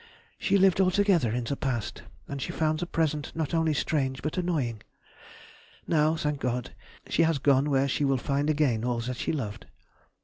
[0.39, 4.35] She lived altogether in the past, and she found the present not only strange but
[4.35, 4.81] annoying.
[5.85, 6.73] Now, thank God,
[7.07, 9.67] she has gone where she will find again all that she loved.